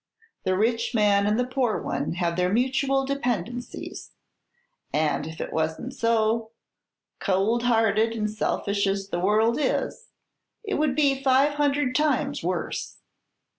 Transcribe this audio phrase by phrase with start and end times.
[0.45, 4.09] The rich man and the poor one have their mutual dependencies;
[4.91, 6.49] and if it was n't so,
[7.19, 10.07] cowld hearted and selfish as the world is,
[10.63, 12.97] it would be five hundred times worse."